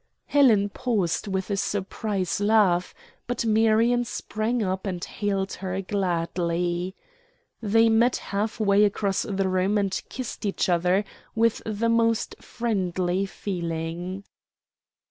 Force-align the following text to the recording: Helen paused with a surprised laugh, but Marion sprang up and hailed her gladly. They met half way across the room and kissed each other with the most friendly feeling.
Helen 0.25 0.69
paused 0.69 1.27
with 1.27 1.51
a 1.51 1.57
surprised 1.57 2.39
laugh, 2.39 2.95
but 3.27 3.45
Marion 3.45 4.03
sprang 4.03 4.63
up 4.63 4.87
and 4.87 5.05
hailed 5.05 5.53
her 5.61 5.79
gladly. 5.79 6.95
They 7.61 7.87
met 7.87 8.15
half 8.33 8.59
way 8.59 8.83
across 8.83 9.21
the 9.21 9.47
room 9.47 9.77
and 9.77 10.01
kissed 10.09 10.43
each 10.43 10.69
other 10.69 11.03
with 11.35 11.61
the 11.67 11.87
most 11.87 12.35
friendly 12.41 13.27
feeling. 13.27 14.23